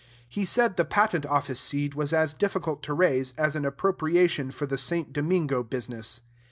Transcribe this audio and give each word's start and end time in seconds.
He 0.27 0.45
said 0.45 0.77
the 0.77 0.83
patent 0.83 1.27
office 1.27 1.59
seed 1.61 1.93
was 1.93 2.11
as 2.11 2.33
difficult 2.33 2.81
to 2.81 2.93
raise 2.95 3.35
as 3.37 3.55
an 3.55 3.65
appropriation 3.65 4.49
for 4.49 4.65
the 4.65 4.75
St. 4.79 5.13
Domingo 5.13 5.61
business. 5.61 6.21